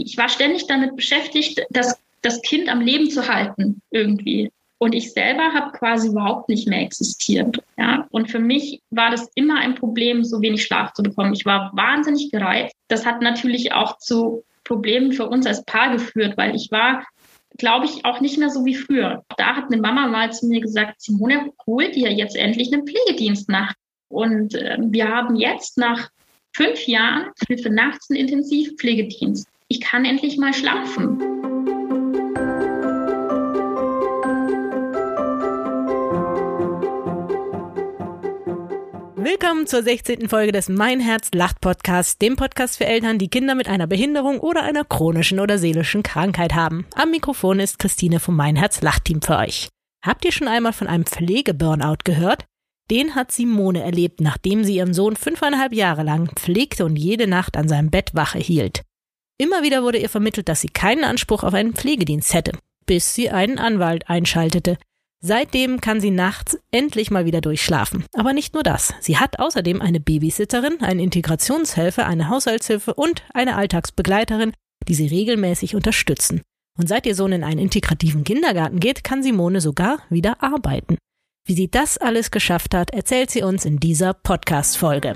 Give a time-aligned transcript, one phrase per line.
[0.00, 4.50] ich war ständig damit beschäftigt, das, das Kind am Leben zu halten irgendwie.
[4.78, 7.62] Und ich selber habe quasi überhaupt nicht mehr existiert.
[7.78, 8.08] Ja?
[8.10, 11.34] Und für mich war das immer ein Problem, so wenig Schlaf zu bekommen.
[11.34, 12.74] Ich war wahnsinnig gereizt.
[12.88, 17.06] Das hat natürlich auch zu Problemen für uns als Paar geführt, weil ich war,
[17.58, 19.22] glaube ich, auch nicht mehr so wie früher.
[19.36, 23.48] Da hat eine Mama mal zu mir gesagt, Simone, hol dir jetzt endlich einen Pflegedienst
[23.48, 23.74] nach.
[24.08, 26.08] Und äh, wir haben jetzt nach
[26.54, 29.46] fünf Jahren für nachts einen Intensivpflegedienst.
[29.72, 31.18] Ich kann endlich mal schlafen.
[39.16, 40.28] Willkommen zur 16.
[40.28, 44.40] Folge des Mein Herz lacht Podcasts, dem Podcast für Eltern, die Kinder mit einer Behinderung
[44.40, 46.84] oder einer chronischen oder seelischen Krankheit haben.
[46.94, 49.70] Am Mikrofon ist Christine vom Mein Herz lacht Team für euch.
[50.04, 52.44] Habt ihr schon einmal von einem Pflegeburnout gehört?
[52.90, 57.56] Den hat Simone erlebt, nachdem sie ihren Sohn fünfeinhalb Jahre lang pflegte und jede Nacht
[57.56, 58.82] an seinem Bett Wache hielt.
[59.38, 62.52] Immer wieder wurde ihr vermittelt, dass sie keinen Anspruch auf einen Pflegedienst hätte,
[62.86, 64.78] bis sie einen Anwalt einschaltete.
[65.24, 68.04] Seitdem kann sie nachts endlich mal wieder durchschlafen.
[68.14, 68.92] Aber nicht nur das.
[69.00, 74.52] Sie hat außerdem eine Babysitterin, einen Integrationshelfer, eine Haushaltshilfe und eine Alltagsbegleiterin,
[74.88, 76.42] die sie regelmäßig unterstützen.
[76.76, 80.96] Und seit ihr Sohn in einen integrativen Kindergarten geht, kann Simone sogar wieder arbeiten.
[81.46, 85.14] Wie sie das alles geschafft hat, erzählt sie uns in dieser Podcast-Folge.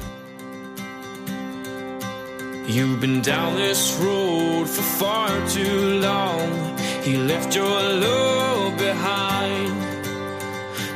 [2.68, 6.76] You've been down this road for far too long.
[7.04, 9.72] He left your love behind.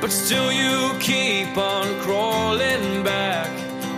[0.00, 3.48] But still you keep on crawling back,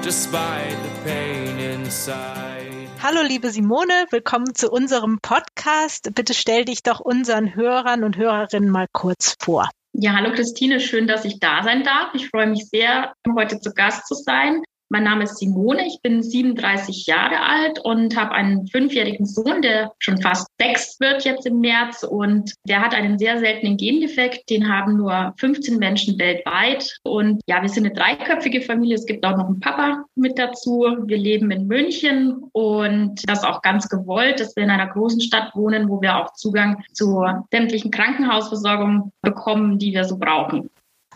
[0.02, 2.88] despite the pain inside.
[3.02, 6.14] Hallo liebe Simone, willkommen zu unserem Podcast.
[6.14, 9.70] Bitte stell dich doch unseren Hörern und Hörerinnen mal kurz vor.
[9.94, 12.14] Ja, hallo Christine, schön, dass ich da sein darf.
[12.14, 14.62] Ich freue mich sehr, heute zu Gast zu sein.
[14.92, 19.90] Mein Name ist Simone, ich bin 37 Jahre alt und habe einen fünfjährigen Sohn, der
[19.98, 22.02] schon fast sechs wird jetzt im März.
[22.02, 26.94] Und der hat einen sehr seltenen Gendefekt, den haben nur 15 Menschen weltweit.
[27.04, 30.84] Und ja, wir sind eine dreiköpfige Familie, es gibt auch noch einen Papa mit dazu.
[31.06, 32.44] Wir leben in München.
[32.52, 36.34] Und das auch ganz gewollt, dass wir in einer großen Stadt wohnen, wo wir auch
[36.34, 40.68] Zugang zur sämtlichen Krankenhausversorgung bekommen, die wir so brauchen.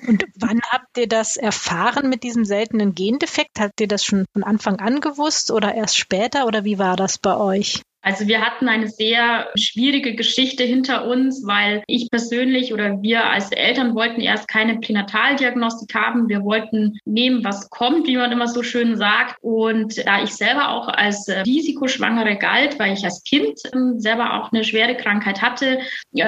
[0.06, 3.58] Und wann habt ihr das erfahren mit diesem seltenen Gendefekt?
[3.58, 7.18] Habt ihr das schon von Anfang an gewusst oder erst später oder wie war das
[7.18, 7.82] bei euch?
[8.06, 13.50] Also wir hatten eine sehr schwierige Geschichte hinter uns, weil ich persönlich oder wir als
[13.50, 16.28] Eltern wollten erst keine Pränataldiagnostik haben.
[16.28, 19.42] Wir wollten nehmen, was kommt, wie man immer so schön sagt.
[19.42, 24.52] Und da ich selber auch als Risikoschwangere galt, weil ich als Kind ähm, selber auch
[24.52, 25.80] eine schwere Krankheit hatte,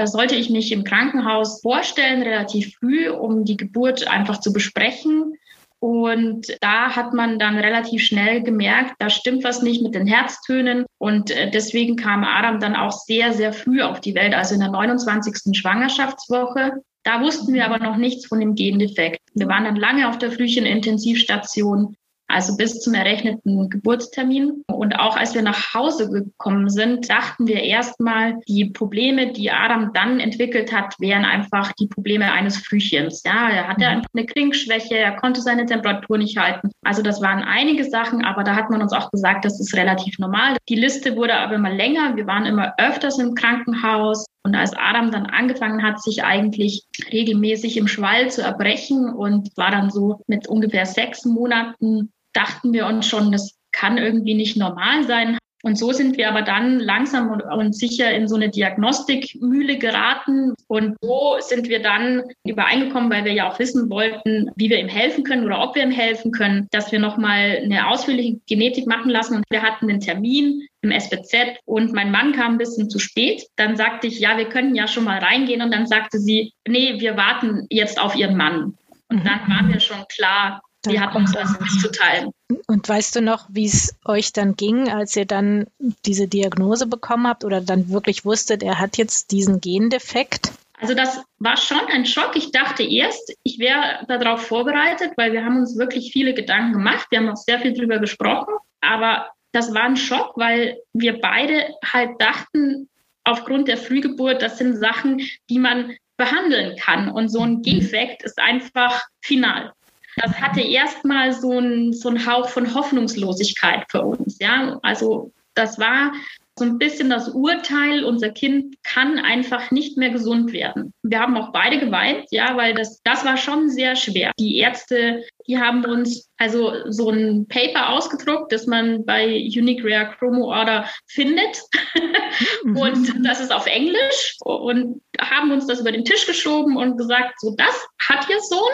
[0.06, 5.38] sollte ich mich im Krankenhaus vorstellen, relativ früh, um die Geburt einfach zu besprechen.
[5.80, 10.86] Und da hat man dann relativ schnell gemerkt, da stimmt was nicht mit den Herztönen.
[10.98, 14.60] Und äh, deswegen kam Adam dann auch sehr, sehr früh auf die Welt, also in
[14.60, 15.56] der 29.
[15.56, 16.82] Schwangerschaftswoche.
[17.04, 19.20] Da wussten wir aber noch nichts von dem Gendefekt.
[19.34, 21.94] Wir waren dann lange auf der Frühchen-Intensivstation
[22.28, 24.62] also bis zum errechneten Geburtstermin.
[24.70, 29.92] Und auch als wir nach Hause gekommen sind, dachten wir erstmal, die Probleme, die Adam
[29.94, 33.22] dann entwickelt hat, wären einfach die Probleme eines Frühchens.
[33.24, 34.02] Ja, er hatte mhm.
[34.14, 36.70] eine Klinkschwäche, er konnte seine Temperatur nicht halten.
[36.84, 40.18] Also das waren einige Sachen, aber da hat man uns auch gesagt, das ist relativ
[40.18, 40.56] normal.
[40.68, 42.14] Die Liste wurde aber immer länger.
[42.16, 44.26] Wir waren immer öfters im Krankenhaus.
[44.44, 49.70] Und als Adam dann angefangen hat, sich eigentlich regelmäßig im Schwall zu erbrechen und war
[49.70, 55.04] dann so mit ungefähr sechs Monaten dachten wir uns schon, das kann irgendwie nicht normal
[55.06, 55.38] sein.
[55.64, 60.54] Und so sind wir aber dann langsam und, sicher in so eine Diagnostikmühle geraten.
[60.68, 64.88] Und so sind wir dann übereingekommen, weil wir ja auch wissen wollten, wie wir ihm
[64.88, 69.10] helfen können oder ob wir ihm helfen können, dass wir nochmal eine ausführliche Genetik machen
[69.10, 69.36] lassen.
[69.36, 73.42] Und wir hatten einen Termin im SBZ und mein Mann kam ein bisschen zu spät.
[73.56, 75.60] Dann sagte ich, ja, wir können ja schon mal reingehen.
[75.60, 78.74] Und dann sagte sie, nee, wir warten jetzt auf ihren Mann.
[79.10, 82.30] Und dann waren wir schon klar, die hat uns was mitzuteilen.
[82.66, 85.66] Und weißt du noch, wie es euch dann ging, als ihr dann
[86.04, 90.52] diese Diagnose bekommen habt oder dann wirklich wusstet, er hat jetzt diesen Gendefekt?
[90.80, 92.36] Also das war schon ein Schock.
[92.36, 97.08] Ich dachte erst, ich wäre darauf vorbereitet, weil wir haben uns wirklich viele Gedanken gemacht.
[97.10, 98.54] Wir haben auch sehr viel drüber gesprochen.
[98.80, 102.88] Aber das war ein Schock, weil wir beide halt dachten,
[103.24, 105.20] aufgrund der Frühgeburt, das sind Sachen,
[105.50, 107.10] die man behandeln kann.
[107.10, 109.72] Und so ein Defekt ist einfach final
[110.18, 114.38] das hatte erstmal so ein, so Hauch von Hoffnungslosigkeit für uns.
[114.38, 116.12] Ja, also das war
[116.58, 120.92] so ein bisschen das Urteil, unser Kind kann einfach nicht mehr gesund werden.
[121.02, 124.32] Wir haben auch beide geweint, ja, weil das, das war schon sehr schwer.
[124.38, 130.14] Die Ärzte, die haben uns also so ein Paper ausgedruckt, das man bei Unique Rare
[130.18, 131.62] Chromo Order findet.
[132.64, 137.34] Und das ist auf Englisch und haben uns das über den Tisch geschoben und gesagt,
[137.40, 138.70] so das hat ihr Sohn.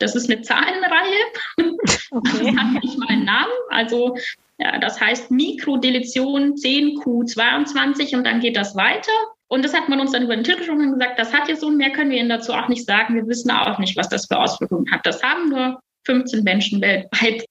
[0.00, 1.20] Das ist eine Zahlenreihe.
[2.12, 2.52] Okay.
[2.52, 3.52] Das hat nicht meinen Namen.
[3.68, 4.16] Also
[4.58, 9.12] ja, das heißt Mikrodeletion 10Q22 und dann geht das weiter.
[9.46, 11.56] Und das hat man uns dann über den Tisch geschoben und gesagt, das hat ihr
[11.56, 13.14] Sohn, mehr können wir Ihnen dazu auch nicht sagen.
[13.14, 15.06] Wir wissen auch nicht, was das für Auswirkungen hat.
[15.06, 17.44] Das haben nur 15 Menschen weltweit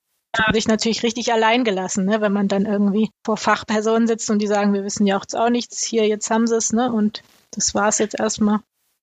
[0.52, 2.20] sich natürlich richtig allein gelassen, ne?
[2.20, 5.50] wenn man dann irgendwie vor Fachpersonen sitzt und die sagen, wir wissen ja auch, auch
[5.50, 6.92] nichts, hier, jetzt haben sie es, ne?
[6.92, 8.60] Und das war es jetzt erstmal.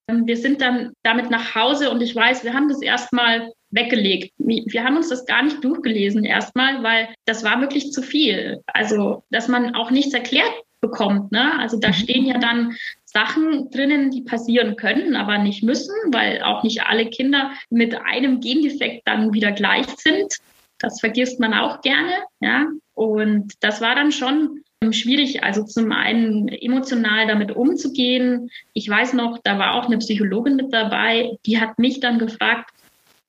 [0.10, 4.34] Wir sind dann damit nach Hause und ich weiß, wir haben das erstmal weggelegt.
[4.38, 8.62] Wir haben uns das gar nicht durchgelesen erstmal, weil das war wirklich zu viel.
[8.68, 11.32] Also, dass man auch nichts erklärt bekommt.
[11.32, 11.60] Ne?
[11.60, 11.94] Also da mhm.
[11.94, 17.08] stehen ja dann Sachen drinnen, die passieren können, aber nicht müssen, weil auch nicht alle
[17.10, 20.34] Kinder mit einem Gendefekt dann wieder gleich sind.
[20.80, 22.68] Das vergisst man auch gerne, ja.
[22.94, 24.62] Und das war dann schon
[24.92, 28.50] schwierig, also zum einen emotional damit umzugehen.
[28.74, 32.72] Ich weiß noch, da war auch eine Psychologin mit dabei, die hat mich dann gefragt,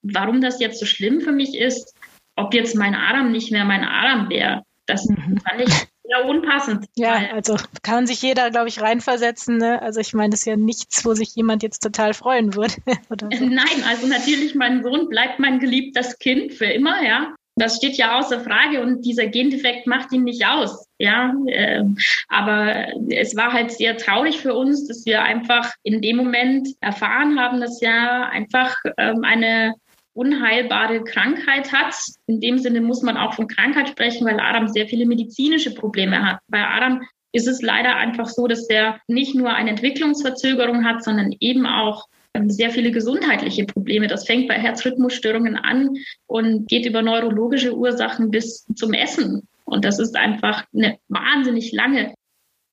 [0.03, 1.95] warum das jetzt so schlimm für mich ist,
[2.37, 4.62] ob jetzt mein Adam nicht mehr mein Adam wäre.
[4.87, 5.39] Das mhm.
[5.39, 5.75] fand ich
[6.09, 6.87] sehr unpassend.
[6.97, 9.59] Ja, also kann sich jeder, glaube ich, reinversetzen.
[9.59, 9.81] Ne?
[9.83, 12.75] Also ich meine, das ist ja nichts, wo sich jemand jetzt total freuen würde.
[13.09, 13.27] So.
[13.45, 17.35] Nein, also natürlich, mein Sohn bleibt mein geliebtes Kind für immer, ja.
[17.58, 20.87] Das steht ja außer Frage und dieser Gendefekt macht ihn nicht aus.
[20.99, 21.82] Ja, äh,
[22.28, 27.38] aber es war halt sehr traurig für uns, dass wir einfach in dem Moment erfahren
[27.38, 29.75] haben, dass er einfach ähm, eine
[30.14, 31.94] unheilbare Krankheit hat.
[32.26, 36.25] In dem Sinne muss man auch von Krankheit sprechen, weil Adam sehr viele medizinische Probleme
[36.25, 36.40] hat.
[36.49, 37.02] Bei Adam
[37.32, 42.06] ist es leider einfach so, dass er nicht nur eine Entwicklungsverzögerung hat, sondern eben auch
[42.46, 44.06] sehr viele gesundheitliche Probleme.
[44.06, 45.96] Das fängt bei Herzrhythmusstörungen an
[46.26, 49.48] und geht über neurologische Ursachen bis zum Essen.
[49.64, 52.14] Und das ist einfach eine wahnsinnig lange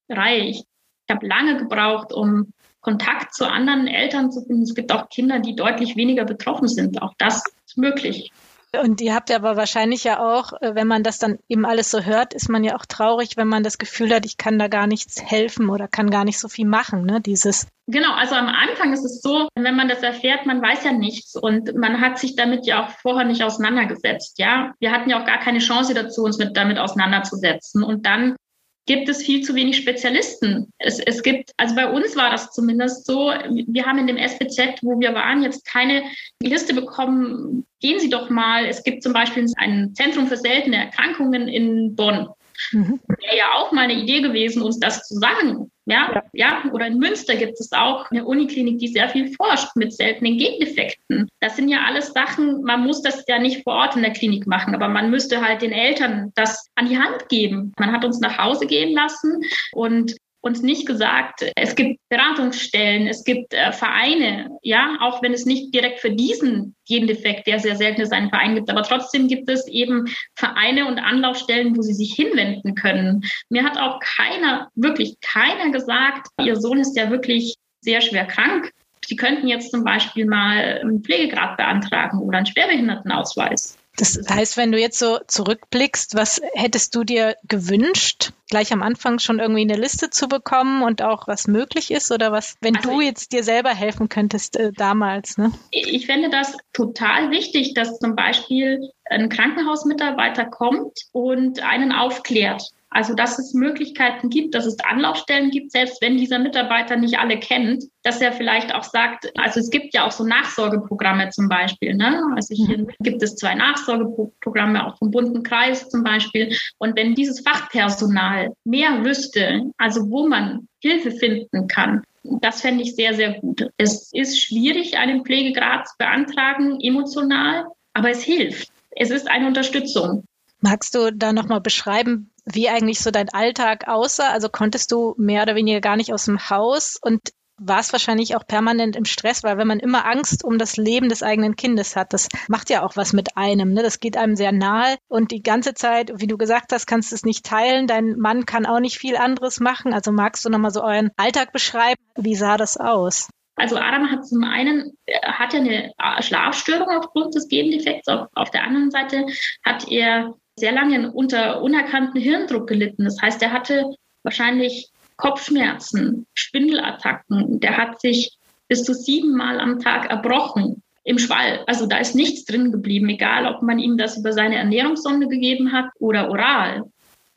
[0.10, 0.44] Reihe.
[0.44, 4.64] Ich, ich habe lange gebraucht, um Kontakt zu anderen Eltern zu finden.
[4.64, 7.02] Es gibt auch Kinder, die deutlich weniger betroffen sind.
[7.02, 8.32] Auch das ist möglich.
[8.80, 11.92] Und ihr habt ja aber wahrscheinlich ja auch, äh, wenn man das dann eben alles
[11.92, 14.68] so hört, ist man ja auch traurig, wenn man das Gefühl hat, ich kann da
[14.68, 17.22] gar nichts helfen oder kann gar nicht so viel machen, ne?
[17.22, 17.68] Dieses.
[17.88, 21.36] Genau, also am Anfang ist es so, wenn man das erfährt, man weiß ja nichts
[21.36, 24.74] und man hat sich damit ja auch vorher nicht auseinandergesetzt, ja.
[24.80, 27.84] Wir hatten ja auch gar keine Chance dazu, uns mit, damit auseinanderzusetzen.
[27.84, 28.36] Und dann
[28.86, 30.72] gibt es viel zu wenig Spezialisten.
[30.78, 34.82] Es, es gibt, also bei uns war das zumindest so, wir haben in dem SPZ,
[34.82, 36.04] wo wir waren, jetzt keine
[36.42, 38.66] Liste bekommen, gehen Sie doch mal.
[38.66, 42.30] Es gibt zum Beispiel ein Zentrum für seltene Erkrankungen in Bonn.
[42.72, 43.00] Mhm.
[43.08, 45.72] Wäre ja auch mal eine Idee gewesen, uns das zu sagen.
[45.88, 46.72] Ja, ja, ja.
[46.72, 51.30] Oder in Münster gibt es auch eine Uniklinik, die sehr viel forscht mit seltenen Gendefekten.
[51.42, 54.48] Das sind ja alles Sachen, man muss das ja nicht vor Ort in der Klinik
[54.48, 57.72] machen, aber man müsste halt den Eltern das an die Hand geben.
[57.78, 59.42] Man hat uns nach Hause gehen lassen
[59.74, 60.16] und
[60.46, 65.74] uns nicht gesagt, es gibt Beratungsstellen, es gibt äh, Vereine, ja, auch wenn es nicht
[65.74, 69.68] direkt für diesen Gendefekt, der sehr selten ist, einen Verein gibt, aber trotzdem gibt es
[69.68, 70.06] eben
[70.36, 73.24] Vereine und Anlaufstellen, wo sie sich hinwenden können.
[73.50, 78.72] Mir hat auch keiner, wirklich keiner gesagt, ihr Sohn ist ja wirklich sehr schwer krank.
[79.08, 83.78] Sie könnten jetzt zum Beispiel mal einen Pflegegrad beantragen oder einen Schwerbehindertenausweis.
[83.98, 89.20] Das heißt, wenn du jetzt so zurückblickst, was hättest du dir gewünscht, gleich am Anfang
[89.20, 92.90] schon irgendwie eine Liste zu bekommen und auch was möglich ist oder was, wenn also
[92.90, 95.38] du jetzt dir selber helfen könntest äh, damals?
[95.38, 95.52] Ne?
[95.72, 102.64] Ich fände das total wichtig, dass zum Beispiel ein Krankenhausmitarbeiter kommt und einen aufklärt.
[102.96, 107.38] Also, dass es Möglichkeiten gibt, dass es Anlaufstellen gibt, selbst wenn dieser Mitarbeiter nicht alle
[107.38, 111.94] kennt, dass er vielleicht auch sagt, also es gibt ja auch so Nachsorgeprogramme zum Beispiel.
[111.94, 112.24] Ne?
[112.38, 112.88] Also hier mhm.
[113.02, 116.56] gibt es zwei Nachsorgeprogramme, auch vom bunten Kreis zum Beispiel.
[116.78, 122.96] Und wenn dieses Fachpersonal mehr wüsste, also wo man Hilfe finden kann, das fände ich
[122.96, 123.68] sehr, sehr gut.
[123.76, 128.70] Es ist schwierig, einen Pflegegrad zu beantragen, emotional, aber es hilft.
[128.92, 130.24] Es ist eine Unterstützung.
[130.62, 134.30] Magst du da nochmal beschreiben, wie eigentlich so dein Alltag aussah?
[134.30, 137.22] Also konntest du mehr oder weniger gar nicht aus dem Haus und
[137.58, 141.24] warst wahrscheinlich auch permanent im Stress, weil wenn man immer Angst um das Leben des
[141.24, 143.74] eigenen Kindes hat, das macht ja auch was mit einem.
[143.74, 143.82] Ne?
[143.82, 147.16] Das geht einem sehr nahe und die ganze Zeit, wie du gesagt hast, kannst du
[147.16, 147.88] es nicht teilen.
[147.88, 149.94] Dein Mann kann auch nicht viel anderes machen.
[149.94, 152.02] Also magst du nochmal so euren Alltag beschreiben?
[152.16, 153.30] Wie sah das aus?
[153.58, 158.08] Also Adam hat zum einen, hat ja eine Schlafstörung aufgrund des Gendefekts.
[158.10, 159.28] Auf, auf der anderen Seite
[159.64, 163.06] hat er sehr lange unter unerkannten Hirndruck gelitten.
[163.06, 167.60] Das heißt, er hatte wahrscheinlich Kopfschmerzen, Spindelattacken.
[167.60, 171.64] Der hat sich bis zu siebenmal am Tag erbrochen im Schwall.
[171.68, 175.72] Also da ist nichts drin geblieben, egal ob man ihm das über seine Ernährungssonde gegeben
[175.72, 176.84] hat oder oral.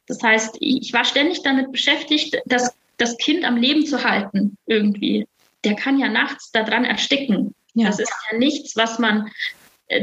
[0.06, 5.26] Das heißt, ich war ständig damit beschäftigt, das das Kind am Leben zu halten irgendwie.
[5.64, 7.54] Der kann ja nachts daran ersticken.
[7.74, 7.86] Ja.
[7.86, 9.30] Das ist ja nichts, was man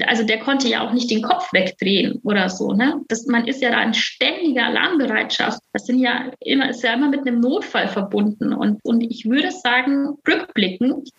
[0.07, 2.71] also der konnte ja auch nicht den Kopf wegdrehen oder so.
[2.73, 3.01] Ne?
[3.07, 5.59] Das, man ist ja da in ständiger Alarmbereitschaft.
[5.73, 8.53] Das sind ja immer, ist ja immer mit einem Notfall verbunden.
[8.53, 11.09] Und, und ich würde sagen, rückblickend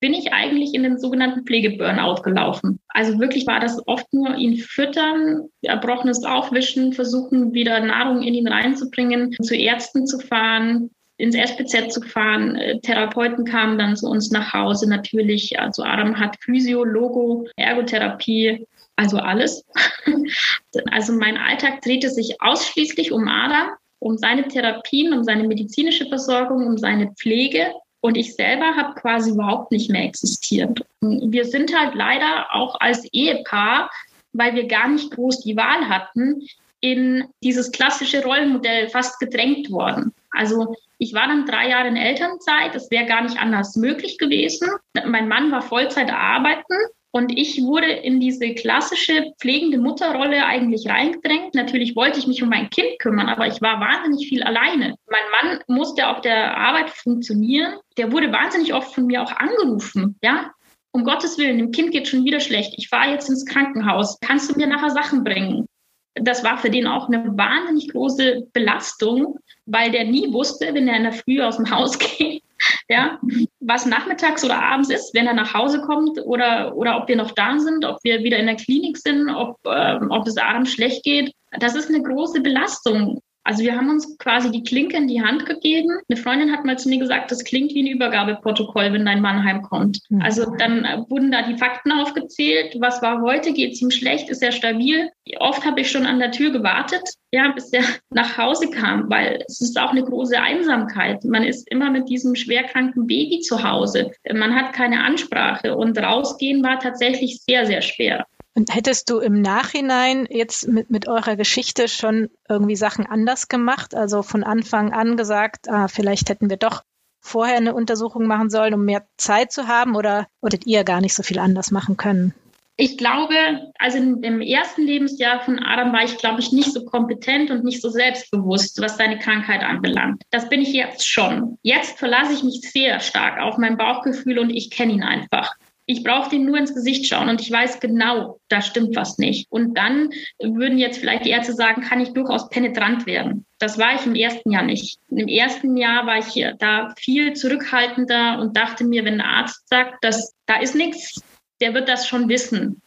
[0.00, 2.78] bin ich eigentlich in den sogenannten Pflegeburnout gelaufen.
[2.88, 8.46] Also wirklich war das oft nur ihn füttern, erbrochenes Aufwischen, versuchen wieder Nahrung in ihn
[8.46, 12.56] reinzubringen, zu Ärzten zu fahren, ins SPZ zu fahren.
[12.56, 15.58] Äh, Therapeuten kamen dann zu uns nach Hause natürlich.
[15.60, 19.64] Also Adam hat Physio, Logo, Ergotherapie, also alles.
[20.90, 26.66] also mein Alltag drehte sich ausschließlich um Adam, um seine Therapien, um seine medizinische Versorgung,
[26.66, 27.72] um seine Pflege.
[28.00, 30.80] Und ich selber habe quasi überhaupt nicht mehr existiert.
[31.00, 33.90] Wir sind halt leider auch als Ehepaar,
[34.32, 36.46] weil wir gar nicht groß die Wahl hatten,
[36.80, 40.12] in dieses klassische Rollenmodell fast gedrängt worden.
[40.30, 42.74] Also ich war dann drei Jahre in Elternzeit.
[42.74, 44.68] Es wäre gar nicht anders möglich gewesen.
[45.06, 46.74] Mein Mann war Vollzeit arbeiten.
[47.10, 51.54] Und ich wurde in diese klassische pflegende Mutterrolle eigentlich reingedrängt.
[51.54, 54.94] Natürlich wollte ich mich um mein Kind kümmern, aber ich war wahnsinnig viel alleine.
[55.08, 57.78] Mein Mann musste auf der Arbeit funktionieren.
[57.96, 60.18] Der wurde wahnsinnig oft von mir auch angerufen.
[60.22, 60.52] Ja,
[60.92, 62.74] um Gottes Willen, dem Kind geht schon wieder schlecht.
[62.76, 64.18] Ich fahre jetzt ins Krankenhaus.
[64.20, 65.66] Kannst du mir nachher Sachen bringen?
[66.14, 70.96] Das war für den auch eine wahnsinnig große Belastung, weil der nie wusste, wenn er
[70.96, 72.42] in der Früh aus dem Haus geht,
[72.88, 73.18] ja,
[73.60, 77.30] was nachmittags oder abends ist, wenn er nach Hause kommt oder, oder ob wir noch
[77.32, 81.04] da sind, ob wir wieder in der Klinik sind, ob, äh, ob es abends schlecht
[81.04, 81.32] geht.
[81.60, 83.20] Das ist eine große Belastung.
[83.48, 85.88] Also wir haben uns quasi die Klinke in die Hand gegeben.
[86.06, 89.42] Eine Freundin hat mal zu mir gesagt, das klingt wie ein Übergabeprotokoll, wenn dein Mann
[89.42, 90.00] heimkommt.
[90.10, 90.20] Mhm.
[90.20, 92.76] Also dann äh, wurden da die Fakten aufgezählt.
[92.78, 93.54] Was war heute?
[93.54, 94.28] Geht es ihm schlecht?
[94.28, 95.08] Ist er stabil?
[95.40, 97.00] Oft habe ich schon an der Tür gewartet,
[97.32, 101.24] ja, bis er nach Hause kam, weil es ist auch eine große Einsamkeit.
[101.24, 104.10] Man ist immer mit diesem schwerkranken Baby zu Hause.
[104.30, 108.26] Man hat keine Ansprache und rausgehen war tatsächlich sehr, sehr schwer.
[108.54, 113.94] Und hättest du im Nachhinein jetzt mit, mit eurer Geschichte schon irgendwie Sachen anders gemacht?
[113.94, 116.82] Also von Anfang an gesagt, ah, vielleicht hätten wir doch
[117.20, 121.14] vorher eine Untersuchung machen sollen, um mehr Zeit zu haben oder würdet ihr gar nicht
[121.14, 122.34] so viel anders machen können?
[122.80, 123.34] Ich glaube,
[123.80, 127.82] also im ersten Lebensjahr von Adam war ich, glaube ich, nicht so kompetent und nicht
[127.82, 130.22] so selbstbewusst, was seine Krankheit anbelangt.
[130.30, 131.58] Das bin ich jetzt schon.
[131.62, 135.56] Jetzt verlasse ich mich sehr stark auf mein Bauchgefühl und ich kenne ihn einfach.
[135.90, 139.46] Ich brauche dem nur ins Gesicht schauen und ich weiß genau, da stimmt was nicht.
[139.50, 143.46] Und dann würden jetzt vielleicht die Ärzte sagen, kann ich durchaus penetrant werden.
[143.58, 144.98] Das war ich im ersten Jahr nicht.
[145.08, 150.04] Im ersten Jahr war ich da viel zurückhaltender und dachte mir, wenn ein Arzt sagt,
[150.04, 151.22] dass da ist nichts,
[151.62, 152.82] der wird das schon wissen.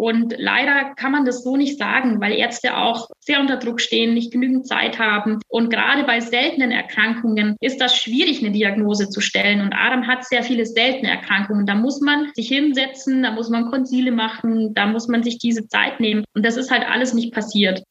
[0.00, 4.14] Und leider kann man das so nicht sagen, weil Ärzte auch sehr unter Druck stehen,
[4.14, 5.40] nicht genügend Zeit haben.
[5.46, 9.60] Und gerade bei seltenen Erkrankungen ist das schwierig, eine Diagnose zu stellen.
[9.60, 11.66] Und Adam hat sehr viele seltene Erkrankungen.
[11.66, 15.68] Da muss man sich hinsetzen, da muss man Konzile machen, da muss man sich diese
[15.68, 16.24] Zeit nehmen.
[16.34, 17.82] Und das ist halt alles nicht passiert.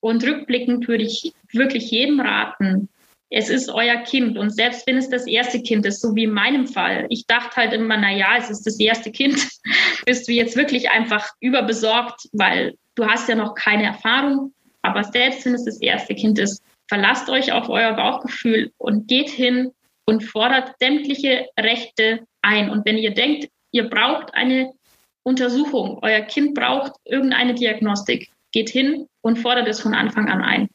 [0.00, 2.90] Und rückblickend würde ich wirklich jedem raten,
[3.30, 4.38] es ist euer Kind.
[4.38, 7.56] Und selbst wenn es das erste Kind ist, so wie in meinem Fall, ich dachte
[7.56, 9.48] halt immer, na ja, es ist das erste Kind,
[10.06, 14.52] bist du jetzt wirklich einfach überbesorgt, weil du hast ja noch keine Erfahrung.
[14.82, 19.30] Aber selbst wenn es das erste Kind ist, verlasst euch auf euer Bauchgefühl und geht
[19.30, 19.72] hin
[20.04, 22.70] und fordert sämtliche Rechte ein.
[22.70, 24.72] Und wenn ihr denkt, ihr braucht eine
[25.22, 30.68] Untersuchung, euer Kind braucht irgendeine Diagnostik, geht hin und fordert es von Anfang an ein.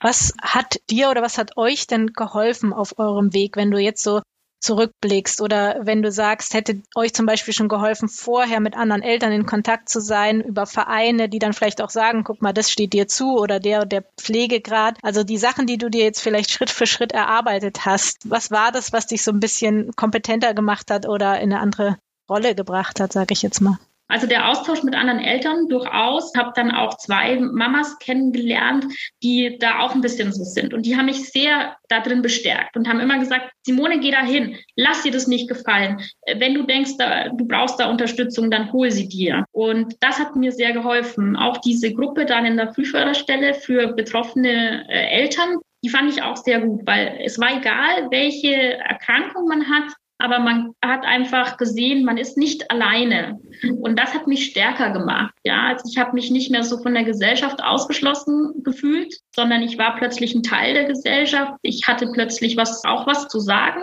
[0.00, 4.02] Was hat dir oder was hat euch denn geholfen auf eurem Weg, wenn du jetzt
[4.02, 4.20] so
[4.60, 9.32] zurückblickst oder wenn du sagst, hätte euch zum Beispiel schon geholfen, vorher mit anderen Eltern
[9.32, 12.92] in Kontakt zu sein, über Vereine, die dann vielleicht auch sagen, guck mal, das steht
[12.92, 14.98] dir zu oder der der Pflegegrad.
[15.02, 18.28] Also die Sachen, die du dir jetzt vielleicht Schritt für Schritt erarbeitet hast.
[18.28, 21.98] Was war das, was dich so ein bisschen kompetenter gemacht hat oder in eine andere
[22.28, 23.78] Rolle gebracht hat, sage ich jetzt mal?
[24.08, 26.32] Also der Austausch mit anderen Eltern durchaus.
[26.36, 28.86] Habe dann auch zwei Mamas kennengelernt,
[29.22, 30.74] die da auch ein bisschen so sind.
[30.74, 34.22] Und die haben mich sehr da drin bestärkt und haben immer gesagt, Simone, geh da
[34.22, 34.56] hin.
[34.76, 36.00] Lass dir das nicht gefallen.
[36.36, 39.44] Wenn du denkst, da, du brauchst da Unterstützung, dann hol sie dir.
[39.52, 41.36] Und das hat mir sehr geholfen.
[41.36, 46.36] Auch diese Gruppe dann in der Frühförderstelle für betroffene äh, Eltern, die fand ich auch
[46.36, 52.04] sehr gut, weil es war egal, welche Erkrankung man hat aber man hat einfach gesehen,
[52.04, 53.38] man ist nicht alleine.
[53.80, 55.32] Und das hat mich stärker gemacht.
[55.44, 59.78] Ja, also ich habe mich nicht mehr so von der Gesellschaft ausgeschlossen gefühlt, sondern ich
[59.78, 61.54] war plötzlich ein Teil der Gesellschaft.
[61.62, 63.82] Ich hatte plötzlich was, auch was zu sagen.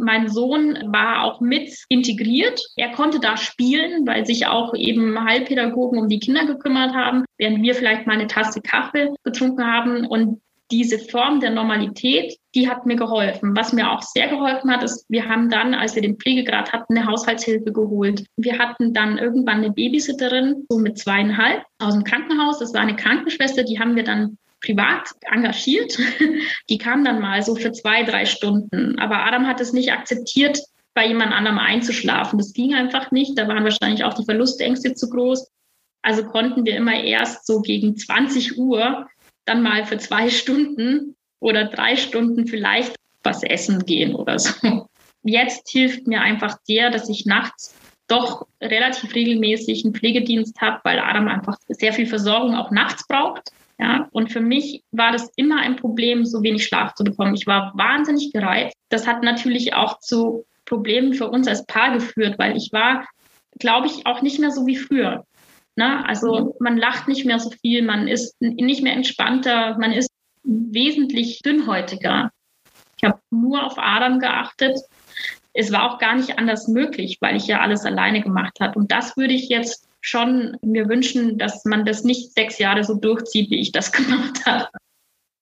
[0.00, 2.62] Mein Sohn war auch mit integriert.
[2.76, 7.62] Er konnte da spielen, weil sich auch eben Heilpädagogen um die Kinder gekümmert haben, während
[7.62, 10.06] wir vielleicht mal eine Tasse Kaffee getrunken haben.
[10.06, 13.56] Und diese Form der Normalität, die hat mir geholfen.
[13.56, 16.96] Was mir auch sehr geholfen hat, ist, wir haben dann, als wir den Pflegegrad hatten,
[16.96, 18.26] eine Haushaltshilfe geholt.
[18.36, 22.58] Wir hatten dann irgendwann eine Babysitterin, so mit zweieinhalb, aus dem Krankenhaus.
[22.58, 25.98] Das war eine Krankenschwester, die haben wir dann privat engagiert.
[26.68, 28.98] Die kam dann mal so für zwei, drei Stunden.
[28.98, 30.60] Aber Adam hat es nicht akzeptiert,
[30.94, 32.38] bei jemand anderem einzuschlafen.
[32.40, 33.38] Das ging einfach nicht.
[33.38, 35.48] Da waren wahrscheinlich auch die Verlustängste zu groß.
[36.02, 39.06] Also konnten wir immer erst so gegen 20 Uhr
[39.48, 44.86] dann mal für zwei Stunden oder drei Stunden vielleicht was essen gehen oder so.
[45.22, 47.74] Jetzt hilft mir einfach sehr, dass ich nachts
[48.06, 53.50] doch relativ regelmäßig einen Pflegedienst habe, weil Adam einfach sehr viel Versorgung auch nachts braucht.
[53.80, 57.34] Ja, und für mich war das immer ein Problem, so wenig Schlaf zu bekommen.
[57.34, 58.74] Ich war wahnsinnig gereizt.
[58.88, 63.06] Das hat natürlich auch zu Problemen für uns als Paar geführt, weil ich war,
[63.58, 65.24] glaube ich, auch nicht mehr so wie früher.
[65.78, 66.04] Ne?
[66.08, 66.52] Also mhm.
[66.58, 70.10] man lacht nicht mehr so viel, man ist nicht mehr entspannter, man ist
[70.42, 72.32] wesentlich dünnhäutiger.
[72.96, 74.76] Ich habe nur auf Adern geachtet.
[75.52, 78.76] Es war auch gar nicht anders möglich, weil ich ja alles alleine gemacht habe.
[78.76, 82.94] Und das würde ich jetzt schon mir wünschen, dass man das nicht sechs Jahre so
[82.94, 84.66] durchzieht, wie ich das gemacht habe.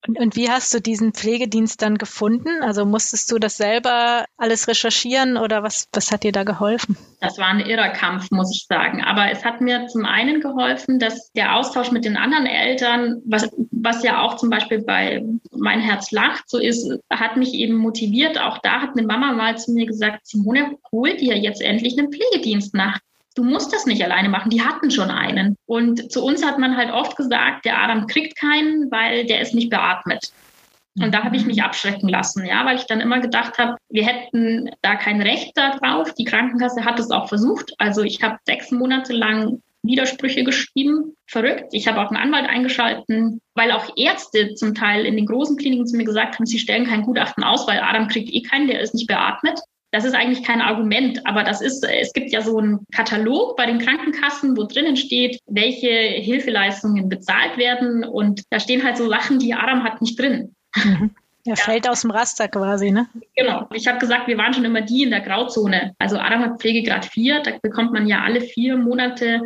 [0.07, 2.63] Und, und, wie hast du diesen Pflegedienst dann gefunden?
[2.63, 6.97] Also musstest du das selber alles recherchieren oder was, was hat dir da geholfen?
[7.21, 9.03] Das war ein irrer Kampf, muss ich sagen.
[9.03, 13.51] Aber es hat mir zum einen geholfen, dass der Austausch mit den anderen Eltern, was,
[13.71, 18.39] was ja auch zum Beispiel bei Mein Herz lacht so ist, hat mich eben motiviert.
[18.41, 22.13] Auch da hat eine Mama mal zu mir gesagt, Simone, hol dir jetzt endlich einen
[22.13, 23.01] Pflegedienst nach
[23.37, 25.57] du musst das nicht alleine machen, die hatten schon einen.
[25.67, 29.55] Und zu uns hat man halt oft gesagt, der Adam kriegt keinen, weil der ist
[29.55, 30.33] nicht beatmet.
[30.99, 34.07] Und da habe ich mich abschrecken lassen, ja, weil ich dann immer gedacht habe, wir
[34.07, 36.15] hätten da kein Recht darauf.
[36.15, 37.75] Die Krankenkasse hat es auch versucht.
[37.77, 41.15] Also ich habe sechs Monate lang Widersprüche geschrieben.
[41.27, 41.67] Verrückt.
[41.73, 45.87] Ich habe auch einen Anwalt eingeschalten, weil auch Ärzte zum Teil in den großen Kliniken
[45.87, 48.81] zu mir gesagt haben, sie stellen kein Gutachten aus, weil Adam kriegt eh keinen, der
[48.81, 49.61] ist nicht beatmet.
[49.93, 53.67] Das ist eigentlich kein Argument, aber das ist, es gibt ja so einen Katalog bei
[53.67, 58.05] den Krankenkassen, wo drinnen steht, welche Hilfeleistungen bezahlt werden.
[58.05, 60.55] Und da stehen halt so Sachen, die Adam hat nicht drin.
[60.75, 61.11] Mhm.
[61.47, 61.57] Er ja.
[61.57, 63.07] fällt aus dem Raster quasi, ne?
[63.37, 63.69] Genau.
[63.73, 65.95] Ich habe gesagt, wir waren schon immer die in der Grauzone.
[65.99, 69.43] Also Adam hat Pflegegrad 4, da bekommt man ja alle vier Monate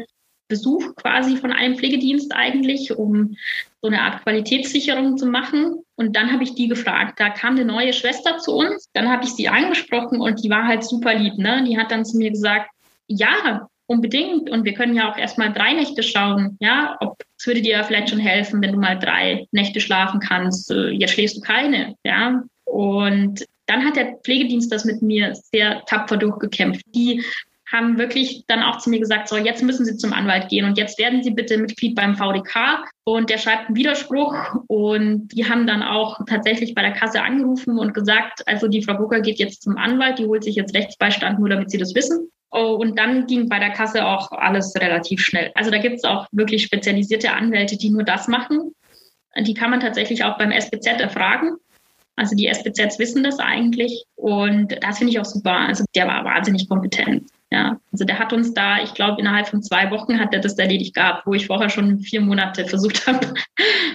[0.50, 3.36] Besuch quasi von einem Pflegedienst eigentlich, um
[3.80, 5.78] so eine Art Qualitätssicherung zu machen.
[5.96, 7.18] Und dann habe ich die gefragt.
[7.18, 8.90] Da kam eine neue Schwester zu uns.
[8.92, 11.38] Dann habe ich sie angesprochen und die war halt super lieb.
[11.38, 11.64] Ne?
[11.66, 12.68] Die hat dann zu mir gesagt,
[13.06, 14.50] ja, unbedingt.
[14.50, 16.58] Und wir können ja auch erstmal drei Nächte schauen.
[16.60, 20.70] Ja, ob es würde dir vielleicht schon helfen, wenn du mal drei Nächte schlafen kannst.
[20.70, 21.94] Äh, jetzt schläfst du keine.
[22.04, 22.42] Ja.
[22.64, 26.84] Und dann hat der Pflegedienst das mit mir sehr tapfer durchgekämpft.
[26.94, 27.24] Die
[27.72, 30.76] haben wirklich dann auch zu mir gesagt, so jetzt müssen Sie zum Anwalt gehen und
[30.76, 34.34] jetzt werden Sie bitte Mitglied beim VDK und der schreibt einen Widerspruch
[34.66, 38.94] und die haben dann auch tatsächlich bei der Kasse angerufen und gesagt, also die Frau
[38.94, 42.30] Bucker geht jetzt zum Anwalt, die holt sich jetzt Rechtsbeistand, nur damit Sie das wissen.
[42.52, 45.52] Oh, und dann ging bei der Kasse auch alles relativ schnell.
[45.54, 48.72] Also da gibt es auch wirklich spezialisierte Anwälte, die nur das machen.
[49.38, 51.52] Die kann man tatsächlich auch beim SBZ erfragen.
[52.16, 55.52] Also die SBZs wissen das eigentlich und das finde ich auch super.
[55.52, 57.30] Also der war wahnsinnig kompetent.
[57.52, 60.56] Ja, also der hat uns da, ich glaube, innerhalb von zwei Wochen hat er das
[60.56, 63.34] erledigt gehabt, wo ich vorher schon vier Monate versucht habe,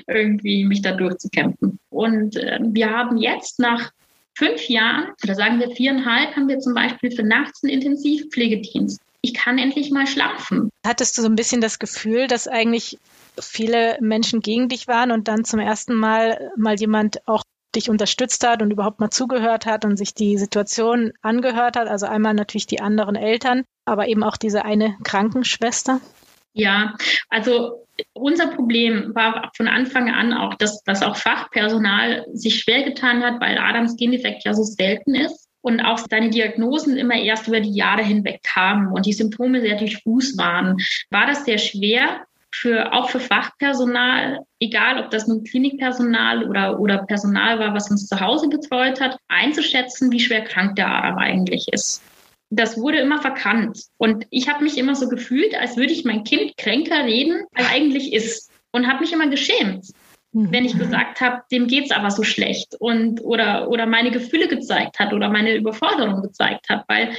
[0.07, 1.79] irgendwie mich da durchzukämpfen.
[1.89, 3.91] Und äh, wir haben jetzt nach
[4.37, 8.99] fünf Jahren, oder sagen wir viereinhalb, haben wir zum Beispiel für nachts einen Intensivpflegedienst.
[9.21, 10.69] Ich kann endlich mal schlafen.
[10.85, 12.99] Hattest du so ein bisschen das Gefühl, dass eigentlich
[13.39, 17.43] viele Menschen gegen dich waren und dann zum ersten Mal mal jemand auch
[17.75, 21.87] dich unterstützt hat und überhaupt mal zugehört hat und sich die Situation angehört hat.
[21.87, 26.01] Also einmal natürlich die anderen Eltern, aber eben auch diese eine Krankenschwester.
[26.53, 26.95] Ja,
[27.29, 33.23] also unser Problem war von Anfang an auch, dass, dass auch Fachpersonal sich schwer getan
[33.23, 37.59] hat, weil Adams Gendefekt ja so selten ist und auch seine Diagnosen immer erst über
[37.59, 40.77] die Jahre hinweg kamen und die Symptome sehr diffus waren,
[41.09, 42.25] war das sehr schwer,
[42.61, 48.07] für, auch für Fachpersonal, egal ob das nun Klinikpersonal oder, oder Personal war, was uns
[48.07, 52.01] zu Hause betreut hat, einzuschätzen, wie schwer krank der Arm eigentlich ist.
[52.49, 53.83] Das wurde immer verkannt.
[53.97, 57.69] Und ich habe mich immer so gefühlt, als würde ich mein Kind kränker reden, als
[57.71, 58.51] eigentlich ist.
[58.71, 59.87] Und habe mich immer geschämt,
[60.31, 60.51] mhm.
[60.51, 62.75] wenn ich gesagt habe, dem geht es aber so schlecht.
[62.79, 67.15] Und, oder, oder meine Gefühle gezeigt hat oder meine Überforderung gezeigt hat, weil,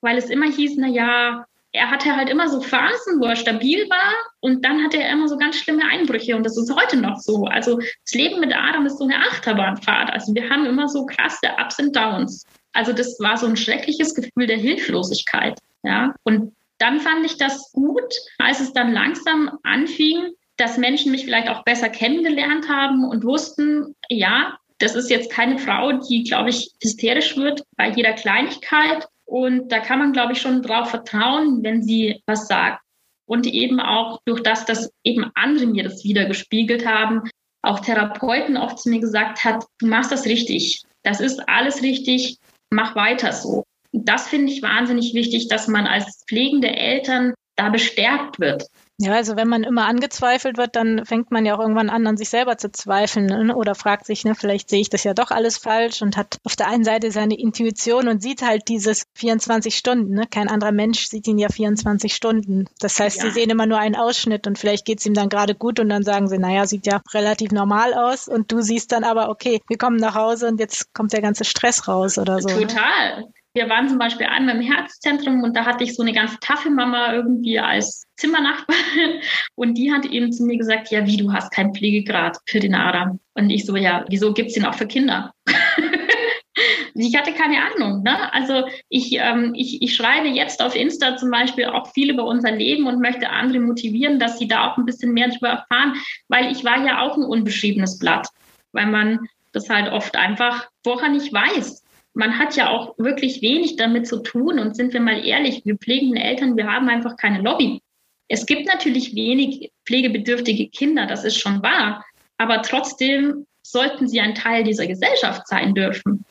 [0.00, 3.88] weil es immer hieß, na ja, er hatte halt immer so Phasen, wo er stabil
[3.88, 7.18] war und dann hatte er immer so ganz schlimme Einbrüche und das ist heute noch
[7.18, 7.44] so.
[7.44, 10.12] Also das Leben mit Adam ist so eine Achterbahnfahrt.
[10.12, 12.44] Also wir haben immer so krasse Ups und Downs.
[12.72, 15.58] Also das war so ein schreckliches Gefühl der Hilflosigkeit.
[15.82, 21.24] Ja, und dann fand ich das gut, als es dann langsam anfing, dass Menschen mich
[21.24, 26.50] vielleicht auch besser kennengelernt haben und wussten, ja, das ist jetzt keine Frau, die, glaube
[26.50, 29.06] ich, hysterisch wird bei jeder Kleinigkeit.
[29.30, 32.82] Und da kann man, glaube ich, schon drauf vertrauen, wenn sie was sagt.
[33.28, 37.22] Und eben auch durch das, dass eben andere mir das wieder gespiegelt haben,
[37.62, 40.82] auch Therapeuten oft zu mir gesagt hat, du machst das richtig.
[41.04, 42.38] Das ist alles richtig.
[42.70, 43.62] Mach weiter so.
[43.92, 48.66] Das finde ich wahnsinnig wichtig, dass man als pflegende Eltern da bestärkt wird.
[49.02, 52.18] Ja, also wenn man immer angezweifelt wird, dann fängt man ja auch irgendwann an, an
[52.18, 53.56] sich selber zu zweifeln ne?
[53.56, 56.54] oder fragt sich, ne, vielleicht sehe ich das ja doch alles falsch und hat auf
[56.54, 60.12] der einen Seite seine Intuition und sieht halt dieses 24 Stunden.
[60.12, 60.26] Ne?
[60.30, 62.66] Kein anderer Mensch sieht ihn ja 24 Stunden.
[62.78, 63.22] Das heißt, ja.
[63.22, 65.88] sie sehen immer nur einen Ausschnitt und vielleicht geht es ihm dann gerade gut und
[65.88, 69.62] dann sagen sie, naja, sieht ja relativ normal aus und du siehst dann aber, okay,
[69.66, 72.48] wir kommen nach Hause und jetzt kommt der ganze Stress raus oder so.
[72.50, 72.66] Ne?
[72.66, 73.20] Total.
[73.22, 73.32] Ne?
[73.52, 76.70] Wir waren zum Beispiel einmal im Herzzentrum und da hatte ich so eine ganz taffe
[76.70, 79.20] Mama irgendwie als Zimmernachbarin
[79.56, 82.74] und die hat eben zu mir gesagt, ja, wie, du hast keinen Pflegegrad für den
[82.74, 83.18] Adam.
[83.34, 85.32] Und ich so, ja, wieso gibt's den auch für Kinder?
[86.94, 88.04] ich hatte keine Ahnung.
[88.04, 88.32] Ne?
[88.32, 92.52] Also ich, ähm, ich, ich schreibe jetzt auf Insta zum Beispiel auch viel über unser
[92.52, 95.94] Leben und möchte andere motivieren, dass sie da auch ein bisschen mehr darüber erfahren,
[96.28, 98.28] weil ich war ja auch ein unbeschriebenes Blatt,
[98.70, 99.18] weil man
[99.50, 101.82] das halt oft einfach vorher nicht weiß
[102.14, 104.58] man hat ja auch wirklich wenig damit zu tun.
[104.58, 107.80] Und sind wir mal ehrlich, wir pflegenden Eltern, wir haben einfach keine Lobby.
[108.28, 112.04] Es gibt natürlich wenig pflegebedürftige Kinder, das ist schon wahr.
[112.38, 116.24] Aber trotzdem sollten sie ein Teil dieser Gesellschaft sein dürfen.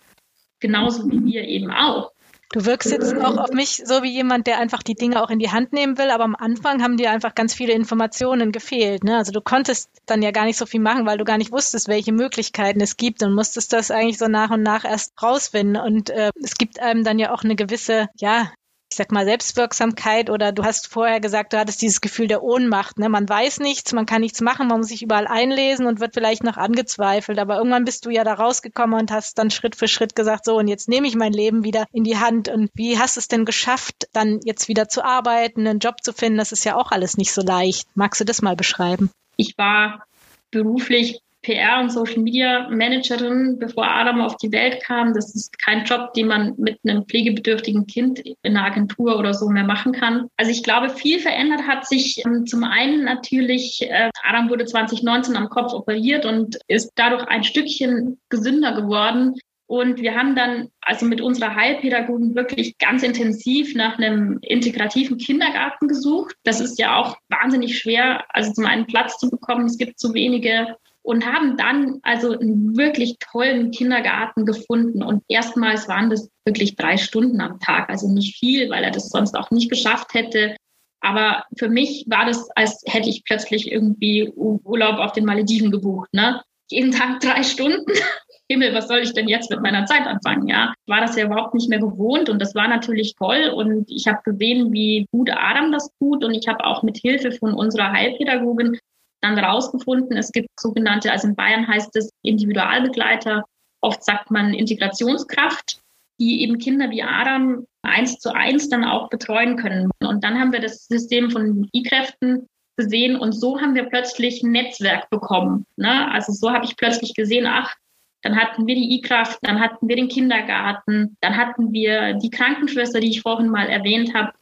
[0.60, 2.12] Genauso wie wir eben auch.
[2.52, 5.38] Du wirkst jetzt auch auf mich so wie jemand, der einfach die Dinge auch in
[5.38, 9.04] die Hand nehmen will, aber am Anfang haben dir einfach ganz viele Informationen gefehlt.
[9.04, 9.18] Ne?
[9.18, 11.88] Also du konntest dann ja gar nicht so viel machen, weil du gar nicht wusstest,
[11.88, 15.78] welche Möglichkeiten es gibt und musstest das eigentlich so nach und nach erst rausfinden.
[15.78, 18.52] Und äh, es gibt einem dann ja auch eine gewisse, ja,
[19.00, 23.00] sag mal, Selbstwirksamkeit oder du hast vorher gesagt, du hattest dieses Gefühl der Ohnmacht.
[23.00, 23.08] Ne?
[23.08, 26.44] Man weiß nichts, man kann nichts machen, man muss sich überall einlesen und wird vielleicht
[26.44, 27.40] noch angezweifelt.
[27.40, 30.58] Aber irgendwann bist du ja da rausgekommen und hast dann Schritt für Schritt gesagt, so
[30.58, 32.50] und jetzt nehme ich mein Leben wieder in die Hand.
[32.50, 36.12] Und wie hast du es denn geschafft, dann jetzt wieder zu arbeiten, einen Job zu
[36.12, 36.38] finden?
[36.38, 37.88] Das ist ja auch alles nicht so leicht.
[37.96, 39.10] Magst du das mal beschreiben?
[39.38, 40.04] Ich war
[40.52, 45.14] beruflich PR und Social Media Managerin, bevor Adam auf die Welt kam.
[45.14, 49.50] Das ist kein Job, den man mit einem pflegebedürftigen Kind in einer Agentur oder so
[49.50, 50.28] mehr machen kann.
[50.38, 55.36] Also ich glaube, viel verändert hat sich ähm, zum einen natürlich, äh, Adam wurde 2019
[55.38, 59.36] am Kopf operiert und ist dadurch ein Stückchen gesünder geworden.
[59.70, 65.88] Und wir haben dann also mit unserer Heilpädagogin wirklich ganz intensiv nach einem integrativen Kindergarten
[65.88, 66.36] gesucht.
[66.44, 69.68] Das ist ja auch wahnsinnig schwer, also zum einen Platz zu bekommen.
[69.68, 75.02] Es gibt zu wenige und haben dann also einen wirklich tollen Kindergarten gefunden.
[75.02, 79.10] Und erstmals waren das wirklich drei Stunden am Tag, also nicht viel, weil er das
[79.10, 80.56] sonst auch nicht geschafft hätte.
[81.02, 86.10] Aber für mich war das, als hätte ich plötzlich irgendwie Urlaub auf den Malediven gebucht.
[86.14, 86.42] Ne?
[86.70, 87.92] Jeden Tag drei Stunden.
[88.52, 90.48] Himmel, was soll ich denn jetzt mit meiner Zeit anfangen?
[90.48, 94.08] Ja, war das ja überhaupt nicht mehr gewohnt und das war natürlich toll und ich
[94.08, 97.92] habe gesehen, wie gut Adam das tut und ich habe auch mit Hilfe von unserer
[97.92, 98.80] Heilpädagogin
[99.22, 103.44] dann rausgefunden, es gibt sogenannte, also in Bayern heißt es Individualbegleiter,
[103.82, 105.80] oft sagt man Integrationskraft,
[106.20, 109.90] die eben Kinder wie Adam eins zu eins dann auch betreuen können.
[110.02, 114.52] Und dann haben wir das System von I-Kräften gesehen und so haben wir plötzlich ein
[114.52, 115.66] Netzwerk bekommen.
[115.76, 116.12] Ne?
[116.12, 117.76] Also so habe ich plötzlich gesehen, ach,
[118.22, 123.00] dann hatten wir die I-Kraft, dann hatten wir den Kindergarten, dann hatten wir die Krankenschwester,
[123.00, 124.34] die ich vorhin mal erwähnt habe.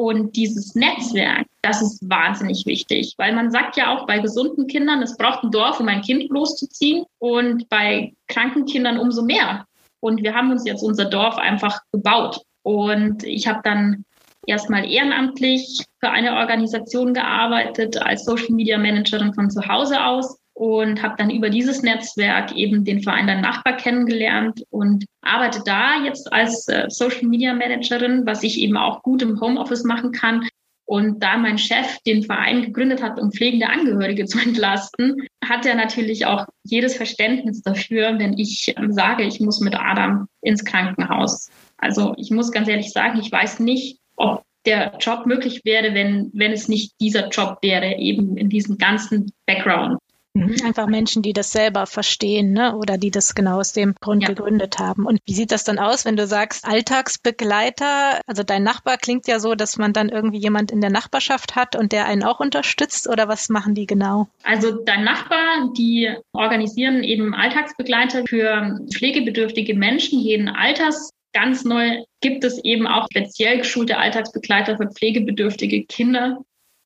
[0.00, 5.02] Und dieses Netzwerk, das ist wahnsinnig wichtig, weil man sagt ja auch bei gesunden Kindern,
[5.02, 9.66] es braucht ein Dorf, um ein Kind loszuziehen und bei kranken Kindern umso mehr.
[10.00, 12.40] Und wir haben uns jetzt unser Dorf einfach gebaut.
[12.62, 14.06] Und ich habe dann
[14.46, 21.02] erstmal ehrenamtlich für eine Organisation gearbeitet als Social Media Managerin von zu Hause aus und
[21.02, 26.30] habe dann über dieses Netzwerk eben den Verein der Nachbar kennengelernt und arbeite da jetzt
[26.34, 30.46] als äh, Social Media Managerin, was ich eben auch gut im Homeoffice machen kann.
[30.84, 35.76] Und da mein Chef den Verein gegründet hat, um pflegende Angehörige zu entlasten, hat er
[35.76, 41.48] natürlich auch jedes Verständnis dafür, wenn ich ähm, sage, ich muss mit Adam ins Krankenhaus.
[41.78, 46.30] Also ich muss ganz ehrlich sagen, ich weiß nicht, ob der Job möglich wäre, wenn,
[46.34, 49.98] wenn es nicht dieser Job wäre, eben in diesem ganzen Background.
[50.34, 50.56] Mhm.
[50.64, 52.76] Einfach Menschen, die das selber verstehen, ne?
[52.76, 54.28] Oder die das genau aus dem Grund ja.
[54.28, 55.04] gegründet haben.
[55.04, 58.20] Und wie sieht das dann aus, wenn du sagst, Alltagsbegleiter?
[58.26, 61.74] Also dein Nachbar klingt ja so, dass man dann irgendwie jemand in der Nachbarschaft hat
[61.74, 64.28] und der einen auch unterstützt oder was machen die genau?
[64.44, 71.10] Also dein Nachbar, die organisieren eben Alltagsbegleiter für pflegebedürftige Menschen jeden Alters.
[71.32, 76.38] Ganz neu gibt es eben auch speziell geschulte Alltagsbegleiter für pflegebedürftige Kinder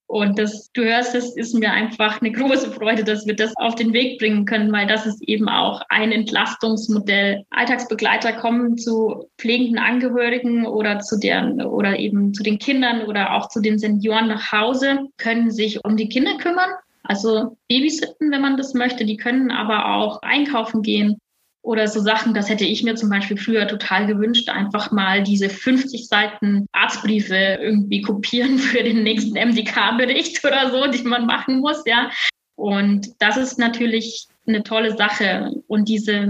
[0.06, 3.74] Und das, du hörst, es ist mir einfach eine große Freude, dass wir das auf
[3.74, 7.44] den Weg bringen können, weil das ist eben auch ein Entlastungsmodell.
[7.50, 13.48] Alltagsbegleiter kommen zu pflegenden Angehörigen oder zu deren oder eben zu den Kindern oder auch
[13.48, 16.70] zu den Senioren nach Hause, können sich um die Kinder kümmern.
[17.02, 19.04] Also babysitten, wenn man das möchte.
[19.04, 21.18] Die können aber auch einkaufen gehen,
[21.64, 25.48] oder so Sachen, das hätte ich mir zum Beispiel früher total gewünscht, einfach mal diese
[25.48, 31.82] 50 Seiten Arztbriefe irgendwie kopieren für den nächsten MDK-Bericht oder so, die man machen muss,
[31.86, 32.10] ja.
[32.56, 35.52] Und das ist natürlich eine tolle Sache.
[35.66, 36.28] Und diese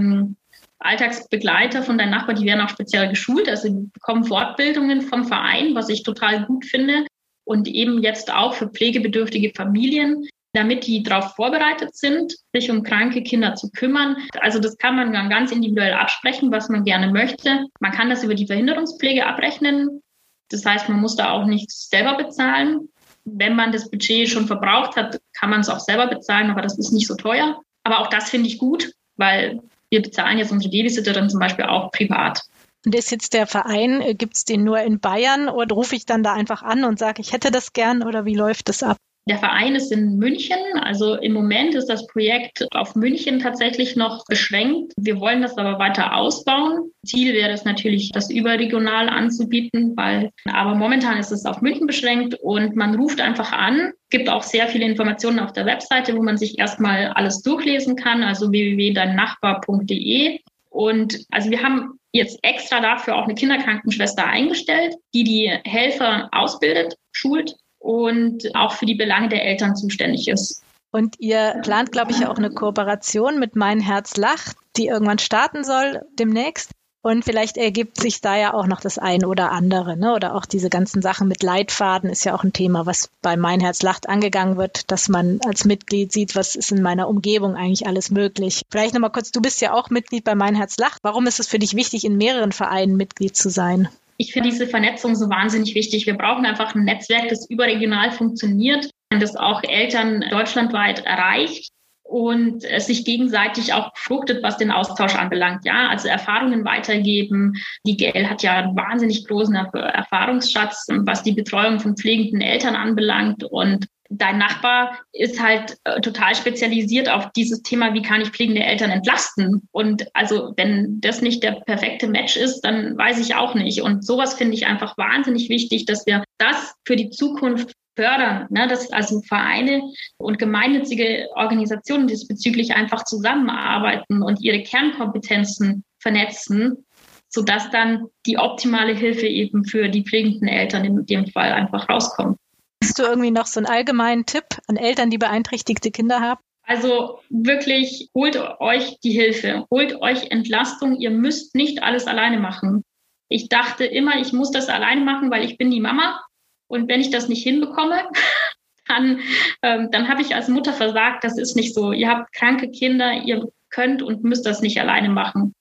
[0.79, 5.75] Alltagsbegleiter von deinen Nachbarn, die werden auch speziell geschult, also die bekommen Fortbildungen vom Verein,
[5.75, 7.05] was ich total gut finde.
[7.43, 13.23] Und eben jetzt auch für pflegebedürftige Familien, damit die darauf vorbereitet sind, sich um kranke
[13.23, 14.17] Kinder zu kümmern.
[14.41, 17.65] Also das kann man dann ganz individuell absprechen, was man gerne möchte.
[17.79, 20.01] Man kann das über die Verhinderungspflege abrechnen.
[20.49, 22.89] Das heißt, man muss da auch nichts selber bezahlen.
[23.25, 26.77] Wenn man das Budget schon verbraucht hat, kann man es auch selber bezahlen, aber das
[26.77, 27.59] ist nicht so teuer.
[27.83, 31.91] Aber auch das finde ich gut, weil wir bezahlen jetzt unsere Babysitterin zum Beispiel auch
[31.91, 32.41] privat.
[32.85, 36.05] Und ist jetzt der Verein, äh, gibt es den nur in Bayern oder rufe ich
[36.05, 38.97] dann da einfach an und sage, ich hätte das gern oder wie läuft das ab?
[39.27, 40.57] Der Verein ist in München.
[40.79, 44.93] Also im Moment ist das Projekt auf München tatsächlich noch beschränkt.
[44.97, 46.91] Wir wollen das aber weiter ausbauen.
[47.03, 52.35] Ziel wäre es natürlich, das überregional anzubieten, weil, aber momentan ist es auf München beschränkt
[52.35, 53.93] und man ruft einfach an.
[54.11, 58.21] Gibt auch sehr viele Informationen auf der Webseite, wo man sich erstmal alles durchlesen kann,
[58.21, 60.39] also www.deinnachbar.de.
[60.69, 66.95] Und also wir haben jetzt extra dafür auch eine Kinderkrankenschwester eingestellt, die die Helfer ausbildet,
[67.11, 70.63] schult und auch für die Belange der Eltern zuständig ist.
[70.91, 75.63] Und ihr plant, glaube ich, auch eine Kooperation mit Mein Herz lacht, die irgendwann starten
[75.63, 76.71] soll demnächst.
[77.03, 80.15] Und vielleicht ergibt sich da ja auch noch das eine oder andere, ne?
[80.15, 83.59] Oder auch diese ganzen Sachen mit Leitfaden ist ja auch ein Thema, was bei Mein
[83.59, 87.85] Herz lacht angegangen wird, dass man als Mitglied sieht, was ist in meiner Umgebung eigentlich
[87.85, 88.63] alles möglich.
[88.71, 90.97] Vielleicht nochmal kurz, du bist ja auch Mitglied bei Mein Herz lacht.
[91.03, 93.89] Warum ist es für dich wichtig, in mehreren Vereinen Mitglied zu sein?
[94.17, 96.05] Ich finde diese Vernetzung so wahnsinnig wichtig.
[96.05, 101.71] Wir brauchen einfach ein Netzwerk, das überregional funktioniert und das auch Eltern deutschlandweit erreicht
[102.03, 105.65] und es sich gegenseitig auch fruchtet, was den Austausch anbelangt.
[105.65, 107.53] Ja, also Erfahrungen weitergeben.
[107.85, 113.43] Die GL hat ja einen wahnsinnig großen Erfahrungsschatz, was die Betreuung von pflegenden Eltern anbelangt
[113.43, 118.63] und dein Nachbar ist halt äh, total spezialisiert auf dieses Thema, wie kann ich pflegende
[118.63, 119.67] Eltern entlasten?
[119.71, 123.81] Und also, wenn das nicht der perfekte Match ist, dann weiß ich auch nicht.
[123.81, 128.67] Und sowas finde ich einfach wahnsinnig wichtig, dass wir das für die Zukunft fördern, ne?
[128.67, 129.81] dass also Vereine
[130.17, 136.85] und gemeinnützige Organisationen diesbezüglich einfach zusammenarbeiten und ihre Kernkompetenzen vernetzen,
[137.29, 142.37] sodass dann die optimale Hilfe eben für die pflegenden Eltern in dem Fall einfach rauskommt.
[142.85, 146.39] Hast du irgendwie noch so einen allgemeinen Tipp an Eltern, die beeinträchtigte Kinder haben?
[146.67, 150.95] Also wirklich, holt euch die Hilfe, holt euch Entlastung.
[150.95, 152.83] Ihr müsst nicht alles alleine machen.
[153.27, 156.21] Ich dachte immer, ich muss das alleine machen, weil ich bin die Mama.
[156.67, 158.03] Und wenn ich das nicht hinbekomme,
[158.87, 159.19] dann,
[159.63, 161.23] ähm, dann habe ich als Mutter versagt.
[161.23, 161.91] Das ist nicht so.
[161.91, 165.55] Ihr habt kranke Kinder, ihr könnt und müsst das nicht alleine machen.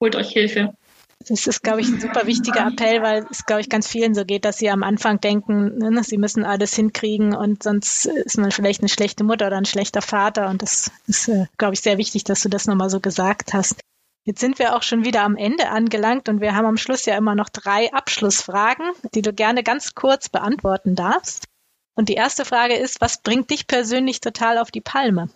[0.00, 0.74] Holt euch Hilfe.
[1.28, 4.24] Das ist, glaube ich, ein super wichtiger Appell, weil es, glaube ich, ganz vielen so
[4.24, 8.52] geht, dass sie am Anfang denken, ne, sie müssen alles hinkriegen und sonst ist man
[8.52, 10.48] vielleicht eine schlechte Mutter oder ein schlechter Vater.
[10.48, 13.80] Und das ist, äh, glaube ich, sehr wichtig, dass du das nochmal so gesagt hast.
[14.24, 17.16] Jetzt sind wir auch schon wieder am Ende angelangt und wir haben am Schluss ja
[17.16, 21.46] immer noch drei Abschlussfragen, die du gerne ganz kurz beantworten darfst.
[21.96, 25.28] Und die erste Frage ist, was bringt dich persönlich total auf die Palme?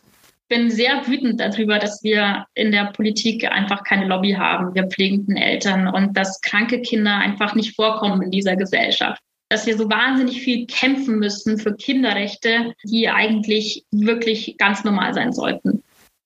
[0.51, 5.37] Bin sehr wütend darüber, dass wir in der Politik einfach keine Lobby haben, wir pflegenden
[5.37, 9.23] Eltern und dass kranke Kinder einfach nicht vorkommen in dieser Gesellschaft.
[9.49, 15.33] Dass wir so wahnsinnig viel kämpfen müssen für Kinderrechte, die eigentlich wirklich ganz normal sein
[15.33, 15.83] sollten.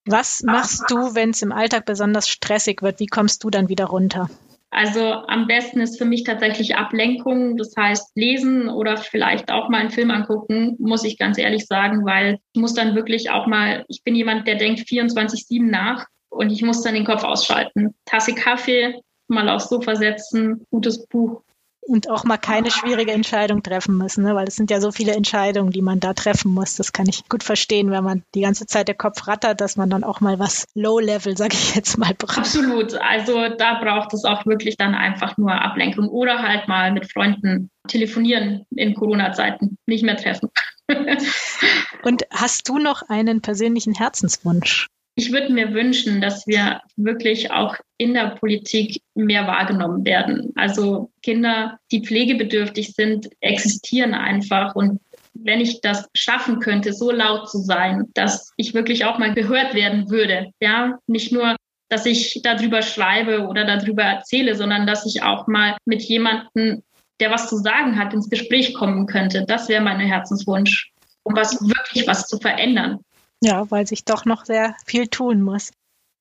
[0.07, 3.01] Was machst du, wenn es im Alltag besonders stressig wird?
[3.01, 4.29] Wie kommst du dann wieder runter?
[4.75, 9.79] Also am besten ist für mich tatsächlich Ablenkung, das heißt lesen oder vielleicht auch mal
[9.79, 13.85] einen Film angucken, muss ich ganz ehrlich sagen, weil ich muss dann wirklich auch mal,
[13.87, 17.95] ich bin jemand, der denkt 24-7 nach und ich muss dann den Kopf ausschalten.
[18.05, 21.43] Tasse Kaffee, mal aufs Sofa setzen, gutes Buch
[21.87, 24.35] und auch mal keine schwierige Entscheidung treffen müssen, ne?
[24.35, 26.77] weil es sind ja so viele Entscheidungen, die man da treffen muss.
[26.77, 29.90] Das kann ich gut verstehen, wenn man die ganze Zeit der Kopf rattert, dass man
[29.90, 32.38] dann auch mal was Low-Level, sage ich jetzt mal, braucht.
[32.38, 32.94] Absolut.
[32.94, 37.70] Also da braucht es auch wirklich dann einfach nur Ablenkung oder halt mal mit Freunden
[37.88, 40.51] telefonieren in Corona-Zeiten, nicht mehr treffen.
[42.03, 44.88] und hast du noch einen persönlichen Herzenswunsch?
[45.16, 50.53] Ich würde mir wünschen, dass wir wirklich auch in der Politik mehr wahrgenommen werden.
[50.57, 55.00] Also Kinder, die pflegebedürftig sind, existieren einfach und
[55.35, 59.74] wenn ich das schaffen könnte, so laut zu sein, dass ich wirklich auch mal gehört
[59.74, 60.50] werden würde.
[60.61, 61.57] Ja, nicht nur,
[61.88, 66.83] dass ich darüber schreibe oder darüber erzähle, sondern dass ich auch mal mit jemandem,
[67.20, 69.44] der was zu sagen hat, ins Gespräch kommen könnte.
[69.46, 70.92] Das wäre mein Herzenswunsch,
[71.24, 73.00] um was wirklich was zu verändern.
[73.45, 75.71] Ja, weil sich doch noch sehr viel tun muss.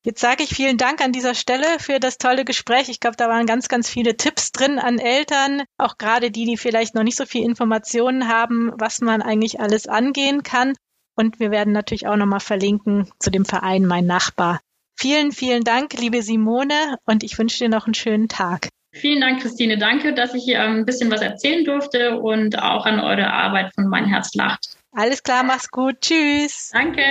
[0.06, 2.90] Jetzt sage ich vielen Dank an dieser Stelle für das tolle Gespräch.
[2.90, 6.58] Ich glaube, da waren ganz, ganz viele Tipps drin an Eltern, auch gerade die, die
[6.58, 10.74] vielleicht noch nicht so viel Informationen haben, was man eigentlich alles angehen kann.
[11.16, 14.60] Und wir werden natürlich auch nochmal verlinken zu dem Verein Mein Nachbar.
[15.00, 18.68] Vielen, vielen Dank, liebe Simone, und ich wünsche dir noch einen schönen Tag.
[18.92, 19.78] Vielen Dank, Christine.
[19.78, 23.88] Danke, dass ich ähm, ein bisschen was erzählen durfte und auch an eure Arbeit von
[23.88, 24.76] Mein Herz lacht.
[24.96, 26.02] Alles klar, mach's gut.
[26.02, 26.70] Tschüss.
[26.72, 27.02] Danke.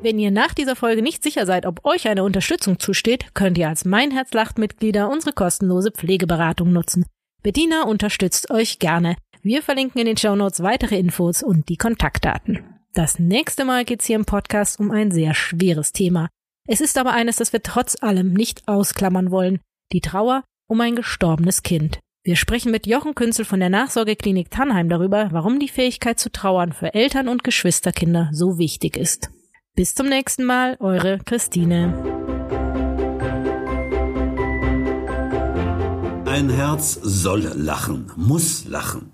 [0.00, 3.68] Wenn ihr nach dieser Folge nicht sicher seid, ob euch eine Unterstützung zusteht, könnt ihr
[3.68, 7.06] als Mein Herz lacht Mitglieder unsere kostenlose Pflegeberatung nutzen.
[7.42, 9.16] Bettina unterstützt euch gerne.
[9.42, 12.73] Wir verlinken in den Show Notes weitere Infos und die Kontaktdaten.
[12.94, 16.28] Das nächste Mal geht's hier im Podcast um ein sehr schweres Thema.
[16.68, 19.58] Es ist aber eines, das wir trotz allem nicht ausklammern wollen.
[19.92, 21.98] Die Trauer um ein gestorbenes Kind.
[22.22, 26.72] Wir sprechen mit Jochen Künzel von der Nachsorgeklinik Tannheim darüber, warum die Fähigkeit zu trauern
[26.72, 29.28] für Eltern und Geschwisterkinder so wichtig ist.
[29.74, 31.92] Bis zum nächsten Mal, eure Christine.
[36.26, 39.13] Ein Herz soll lachen, muss lachen.